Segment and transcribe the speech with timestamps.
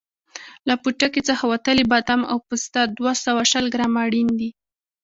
[0.67, 4.49] له پوټکي څخه وتلي بادام او پسته دوه سوه شل ګرامه اړین دي.